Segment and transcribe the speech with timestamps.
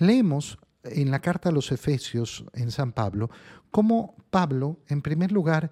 [0.00, 3.30] Leemos en la carta a los Efesios, en San Pablo,
[3.70, 5.70] cómo Pablo, en primer lugar,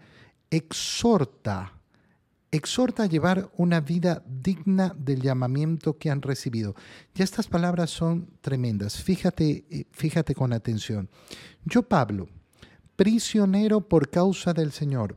[0.51, 1.73] exhorta,
[2.51, 6.75] exhorta a llevar una vida digna del llamamiento que han recibido.
[7.15, 9.03] Ya estas palabras son tremendas.
[9.03, 11.09] Fíjate, eh, fíjate con atención.
[11.65, 12.29] Yo, Pablo,
[12.97, 15.17] prisionero por causa del Señor.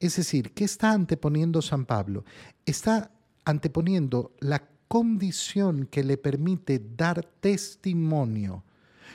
[0.00, 2.24] Es decir, ¿qué está anteponiendo San Pablo?
[2.64, 3.10] Está
[3.44, 8.62] anteponiendo la condición que le permite dar testimonio.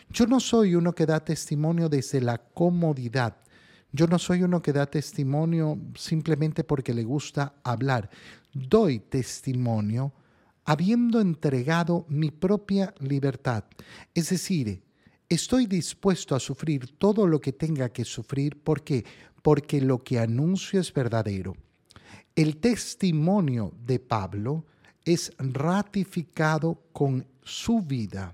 [0.10, 3.38] Yo no soy uno que da testimonio desde la comodidad.
[3.92, 8.10] Yo no soy uno que da testimonio simplemente porque le gusta hablar.
[8.52, 10.14] Doy testimonio
[10.66, 13.64] habiendo entregado mi propia libertad.
[14.16, 14.82] Es decir,
[15.30, 18.60] estoy dispuesto a sufrir todo lo que tenga que sufrir.
[18.64, 19.06] ¿Por qué?
[19.44, 21.56] Porque lo que anuncio es verdadero.
[22.36, 24.66] El testimonio de Pablo
[25.08, 28.34] es ratificado con su vida.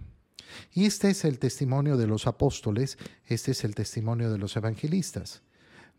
[0.74, 5.44] Y este es el testimonio de los apóstoles, este es el testimonio de los evangelistas.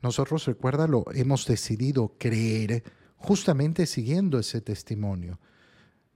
[0.03, 2.83] Nosotros, recuérdalo, hemos decidido creer
[3.17, 5.39] justamente siguiendo ese testimonio.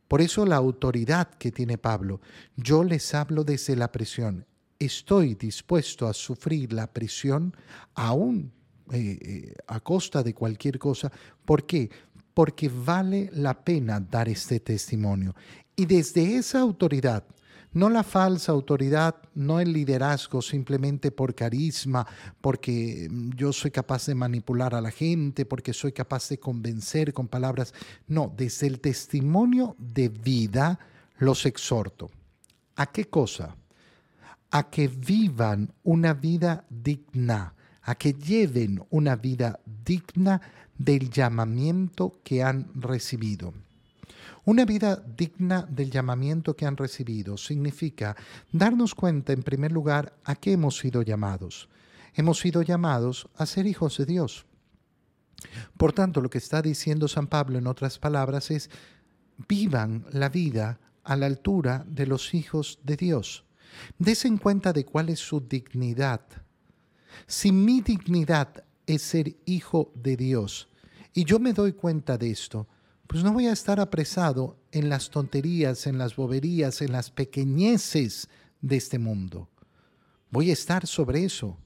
[0.09, 2.21] Por eso la autoridad que tiene Pablo,
[2.57, 4.45] yo les hablo desde la prisión.
[4.79, 7.57] Estoy dispuesto a sufrir la prisión
[7.95, 8.53] aún
[8.91, 11.13] eh, eh, a costa de cualquier cosa.
[11.45, 11.91] ¿Por qué?
[12.39, 15.35] Porque vale la pena dar este testimonio.
[15.75, 17.25] Y desde esa autoridad,
[17.73, 22.07] no la falsa autoridad, no el liderazgo simplemente por carisma,
[22.41, 27.13] porque mm, yo soy capaz de manipular a la gente, porque soy capaz de convencer
[27.13, 27.75] con palabras.
[28.07, 30.79] No, desde el testimonio de vida
[31.17, 32.09] los exhorto.
[32.77, 33.57] ¿A qué cosa?
[34.53, 37.57] A que vivan una vida digna,
[37.89, 40.43] a que lleven una vida digna
[40.77, 43.55] del llamamiento que han recibido.
[44.45, 48.15] Una vida digna del llamamiento que han recibido significa
[48.53, 51.71] darnos cuenta, en primer lugar, a qué hemos sido llamados.
[52.13, 54.45] Hemos sido llamados a ser hijos de Dios.
[55.79, 58.69] Por tanto, lo que está diciendo San Pablo en otras palabras es,
[59.49, 63.47] vivan la vida a la altura de los hijos de Dios.
[63.99, 66.21] Desen cuenta de cuál es su dignidad.
[67.27, 70.69] Si mi dignidad es ser hijo de Dios,
[71.15, 72.69] y yo me doy cuenta de esto,
[73.07, 78.29] pues no voy a estar apresado en las tonterías, en las boberías, en las pequeñeces
[78.61, 79.49] de este mundo.
[80.31, 81.57] Voy a estar sobre eso.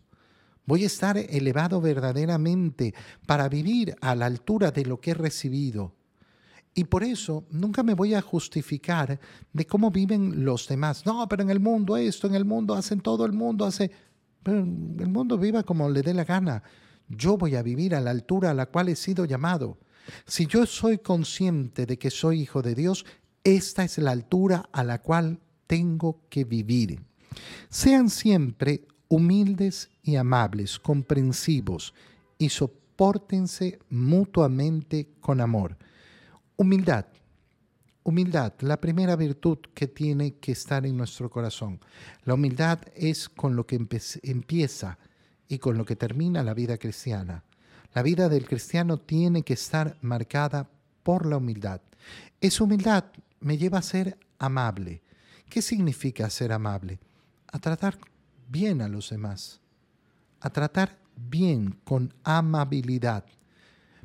[0.64, 2.94] Voy a estar elevado verdaderamente
[3.26, 5.94] para vivir a la altura de lo que he recibido.
[6.74, 9.18] Y por eso nunca me voy a justificar
[9.52, 11.04] de cómo viven los demás.
[11.04, 13.90] No, pero en el mundo esto, en el mundo hacen todo, el mundo hace...
[14.44, 16.62] El mundo viva como le dé la gana.
[17.08, 19.78] Yo voy a vivir a la altura a la cual he sido llamado.
[20.26, 23.04] Si yo soy consciente de que soy hijo de Dios,
[23.44, 27.00] esta es la altura a la cual tengo que vivir.
[27.68, 31.94] Sean siempre humildes y amables, comprensivos
[32.38, 35.76] y soportense mutuamente con amor.
[36.56, 37.06] Humildad.
[38.04, 41.80] Humildad, la primera virtud que tiene que estar en nuestro corazón.
[42.24, 44.98] La humildad es con lo que empieza
[45.46, 47.44] y con lo que termina la vida cristiana.
[47.94, 50.68] La vida del cristiano tiene que estar marcada
[51.02, 51.80] por la humildad.
[52.40, 53.04] Esa humildad
[53.38, 55.02] me lleva a ser amable.
[55.48, 56.98] ¿Qué significa ser amable?
[57.52, 57.98] A tratar
[58.48, 59.60] bien a los demás,
[60.40, 63.24] a tratar bien, con amabilidad.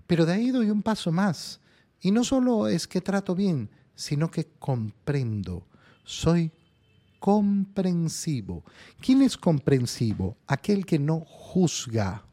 [0.05, 1.59] Pero de ahí doy un paso más.
[2.01, 5.65] Y no solo es que trato bien, sino que comprendo.
[6.05, 6.51] Soy
[7.19, 8.63] comprensivo.
[9.01, 10.37] ¿Quién es comprensivo?
[10.45, 12.23] Aquel que no juzga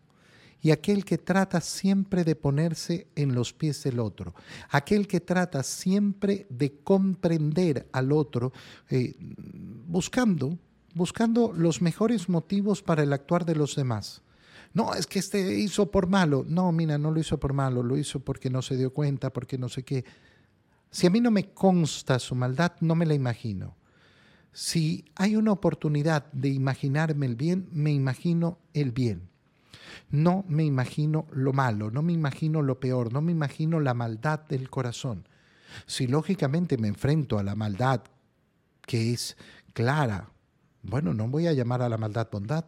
[0.61, 4.35] y aquel que trata siempre de ponerse en los pies del otro,
[4.71, 8.53] aquel que trata siempre de comprender al otro,
[8.89, 10.59] eh, buscando,
[10.95, 14.23] buscando los mejores motivos para el actuar de los demás.
[14.75, 16.45] No, es que este hizo por malo.
[16.49, 19.57] No, mira, no lo hizo por malo, lo hizo porque no se dio cuenta, porque
[19.57, 20.05] no sé qué.
[20.95, 23.75] Si a mí no me consta su maldad, no me la imagino.
[24.53, 29.29] Si hay una oportunidad de imaginarme el bien, me imagino el bien.
[30.11, 34.47] No me imagino lo malo, no me imagino lo peor, no me imagino la maldad
[34.47, 35.27] del corazón.
[35.87, 38.03] Si lógicamente me enfrento a la maldad
[38.83, 39.37] que es
[39.73, 40.31] clara,
[40.85, 42.67] bueno, no voy a llamar a la maldad bondad,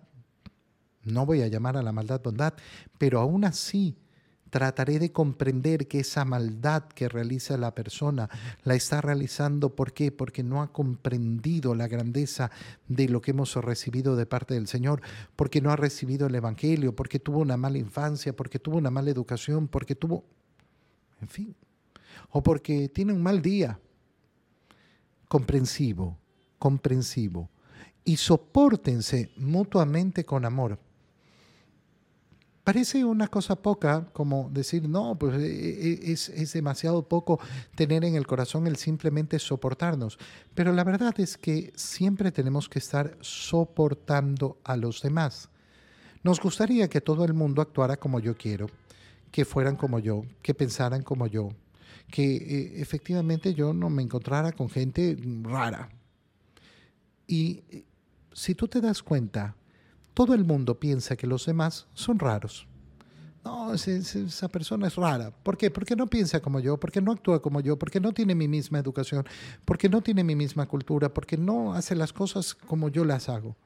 [1.05, 2.55] no voy a llamar a la maldad bondad,
[2.99, 3.97] pero aún así
[4.51, 8.31] trataré de comprender que esa maldad que realiza la persona
[8.63, 10.13] la está realizando ¿por qué?
[10.13, 12.51] Porque no ha comprendido la grandeza
[12.89, 15.03] de lo que hemos recibido de parte del Señor,
[15.35, 19.11] porque no ha recibido el evangelio, porque tuvo una mala infancia, porque tuvo una mala
[19.11, 20.25] educación, porque tuvo
[21.21, 21.57] en fin,
[22.31, 23.79] o porque tiene un mal día.
[25.29, 26.19] Comprensivo,
[26.59, 27.51] comprensivo.
[28.05, 30.79] y soportense mutuamente con amor.
[32.67, 37.39] Parece una cosa poca como decir, no, pues eh, eh, es, es, demasiado poco
[37.77, 40.19] tener en el corazón el simplemente soportarnos.
[40.53, 45.49] Pero la verdad es que siempre tenemos que estar soportando a los demás.
[46.25, 48.67] Nos gustaría que todo el mundo actuara como yo quiero,
[49.31, 51.51] que fueran como yo, que pensaran como yo,
[52.11, 55.89] que eh, efectivamente yo no me encontrara con gente rara.
[57.29, 57.63] Y
[58.33, 59.55] si tú te das cuenta,
[60.17, 62.67] todo el mundo piensa que los demás son raros.
[63.45, 65.31] No, esa persona es rara.
[65.31, 65.71] ¿Por qué?
[65.71, 68.79] Porque no piensa como yo, porque no actúa como yo, porque no tiene mi misma
[68.79, 69.27] educación,
[69.67, 73.59] porque no tiene mi misma cultura, porque no hace las cosas como yo las hago.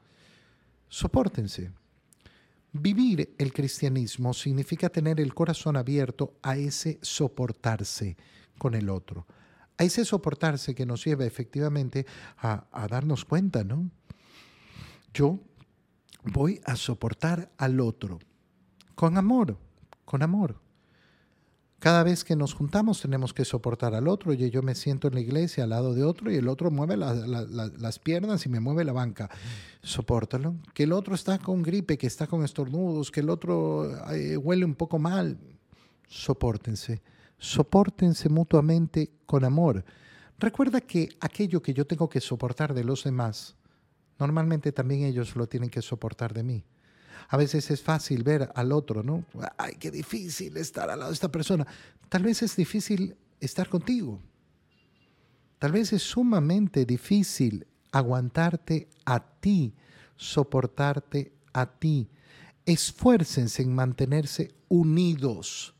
[0.88, 1.70] Sopórtense.
[2.72, 8.16] Vivir el cristianismo significa tener el corazón abierto a ese soportarse
[8.58, 9.24] con el otro,
[9.78, 12.06] a ese soportarse que nos lleva efectivamente
[12.38, 13.88] a, a darnos cuenta, ¿no?
[15.14, 15.38] Yo
[16.24, 18.18] voy a soportar al otro
[18.94, 19.56] con amor,
[20.04, 20.60] con amor.
[21.78, 24.34] Cada vez que nos juntamos tenemos que soportar al otro.
[24.34, 26.98] Y yo me siento en la iglesia al lado de otro y el otro mueve
[26.98, 29.30] las piernas y me mueve la banca.
[29.82, 30.56] Sopórtalo.
[30.74, 34.66] Que el otro está con gripe, que está con estornudos, que el otro eh, huele
[34.66, 35.38] un poco mal.
[36.06, 37.00] Sopórtense.
[37.38, 39.82] Sopórtense mutuamente con amor.
[40.38, 43.56] Recuerda que aquello que yo tengo que soportar de los demás,
[44.20, 46.64] normalmente también ellos lo tienen que soportar de mí.
[47.28, 49.24] A veces es fácil ver al otro, ¿no?
[49.56, 51.66] Ay, qué difícil estar al lado de esta persona.
[52.08, 54.20] Tal vez es difícil estar contigo.
[55.58, 59.74] Tal vez es sumamente difícil aguantarte a ti,
[60.16, 62.08] soportarte a ti.
[62.66, 65.74] Esfuércense en mantenerse unidos.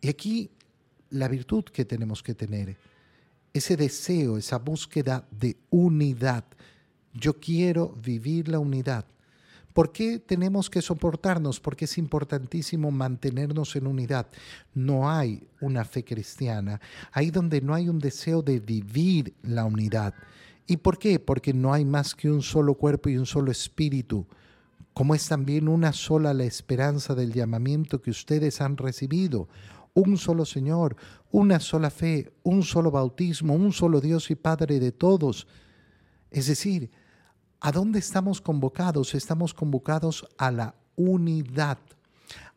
[0.00, 0.50] Y aquí
[1.10, 2.76] la virtud que tenemos que tener,
[3.52, 6.44] ese deseo, esa búsqueda de unidad.
[7.14, 9.04] Yo quiero vivir la unidad.
[9.72, 11.58] ¿Por qué tenemos que soportarnos?
[11.58, 14.26] Porque es importantísimo mantenernos en unidad.
[14.74, 16.80] No hay una fe cristiana,
[17.10, 20.14] ahí donde no hay un deseo de vivir la unidad.
[20.66, 21.18] ¿Y por qué?
[21.18, 24.26] Porque no hay más que un solo cuerpo y un solo espíritu,
[24.92, 29.48] como es también una sola la esperanza del llamamiento que ustedes han recibido.
[29.94, 30.96] Un solo Señor,
[31.30, 35.46] una sola fe, un solo bautismo, un solo Dios y Padre de todos.
[36.30, 36.90] Es decir,
[37.64, 39.14] ¿A dónde estamos convocados?
[39.14, 41.78] Estamos convocados a la unidad.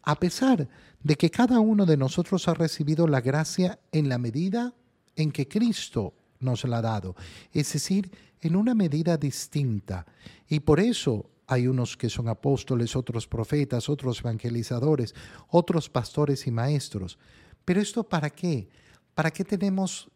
[0.01, 0.67] A pesar
[1.03, 4.73] de que cada uno de nosotros ha recibido la gracia en la medida
[5.15, 7.15] en que Cristo nos la ha dado,
[7.53, 8.09] es decir,
[8.41, 10.07] en una medida distinta.
[10.49, 15.13] Y por eso hay unos que son apóstoles, otros profetas, otros evangelizadores,
[15.49, 17.19] otros pastores y maestros.
[17.63, 18.69] Pero esto para qué?
[19.13, 20.09] ¿Para qué tenemos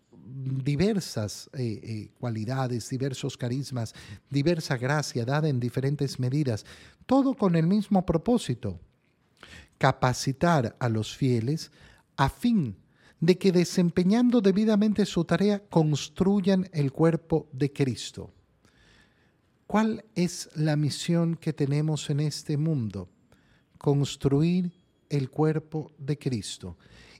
[0.63, 3.93] diversas eh, eh, cualidades, diversos carismas,
[4.29, 6.65] diversa gracia dada en diferentes medidas,
[7.05, 8.79] todo con el mismo propósito,
[9.77, 11.71] capacitar a los fieles
[12.17, 12.75] a fin
[13.19, 18.31] de que desempeñando debidamente su tarea construyan el cuerpo de Cristo.
[19.67, 23.09] ¿Cuál es la misión que tenemos en este mundo?
[23.77, 24.71] Construir
[25.09, 26.77] el cuerpo de Cristo.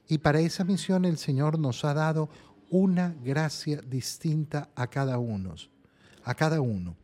[0.08, 2.28] Y para esa misión el Señor nos ha dado
[2.70, 5.54] una gracia distinta a cada uno,
[6.24, 6.96] a cada uno.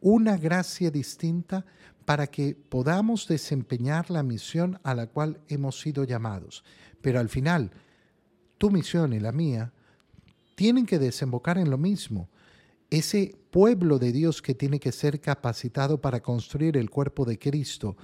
[0.00, 1.64] Una gracia distinta
[2.04, 6.64] para que podamos desempeñar la misión a la cual hemos sido llamados.
[7.00, 7.70] Pero al final,
[8.58, 9.72] tu misión y la mía
[10.54, 12.28] tienen que desembocar en lo mismo.
[12.90, 17.96] Ese pueblo de Dios que tiene que ser capacitado para construir el cuerpo de Cristo,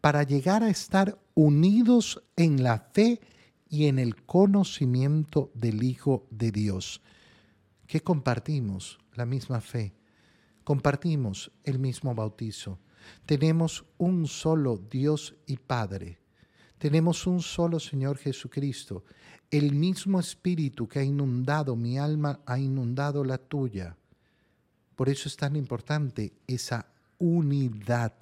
[0.00, 3.20] para llegar a estar unidos en la fe
[3.68, 7.02] y en el conocimiento del Hijo de Dios,
[7.86, 9.94] que compartimos la misma fe,
[10.64, 12.78] compartimos el mismo bautizo,
[13.26, 16.18] tenemos un solo Dios y Padre,
[16.78, 19.04] tenemos un solo Señor Jesucristo,
[19.50, 23.96] el mismo Espíritu que ha inundado mi alma, ha inundado la tuya.
[24.94, 26.86] Por eso es tan importante esa
[27.18, 28.12] unidad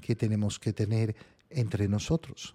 [0.00, 1.16] que tenemos que tener
[1.48, 2.54] entre nosotros.